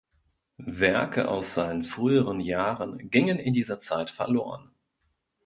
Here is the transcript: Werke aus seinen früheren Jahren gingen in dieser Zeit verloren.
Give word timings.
Werke 0.65 1.27
aus 1.27 1.53
seinen 1.53 1.83
früheren 1.83 2.39
Jahren 2.39 3.11
gingen 3.11 3.37
in 3.37 3.53
dieser 3.53 3.77
Zeit 3.77 4.09
verloren. 4.09 4.71